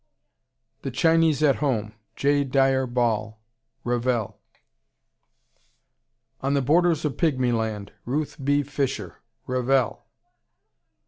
The 0.81 0.89
Chinese 0.89 1.43
at 1.43 1.57
Home, 1.57 1.93
J. 2.15 2.43
Dyer 2.43 2.87
Ball 2.87 3.39
Revell. 3.83 4.39
On 6.41 6.55
the 6.55 6.61
Borders 6.63 7.05
of 7.05 7.17
Pigmy 7.17 7.51
Land, 7.51 7.91
Ruth 8.05 8.37
B. 8.43 8.63
Fisher 8.63 9.17
Revell. 9.45 10.07